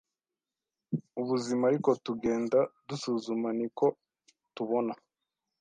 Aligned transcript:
Ubuzima 1.21 1.63
ariko 1.69 1.89
tugenda 2.05 2.59
dusuzuma 2.87 3.47
niko 3.57 3.85
tubona 4.55 4.93